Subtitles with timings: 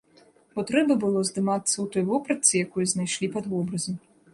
[0.55, 4.01] Бо трэба было здымацца ў той вопратцы, якую знайшлі пад вобразы.